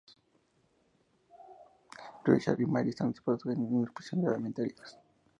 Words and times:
Richard 2.23 2.59
y 2.59 2.65
Mary 2.65 2.89
están 2.89 3.09
atrapados 3.09 3.45
en 3.45 3.59
una 3.61 3.83
explosión 3.83 4.21
y 4.21 4.23
gravemente 4.23 4.63
heridos. 4.63 4.97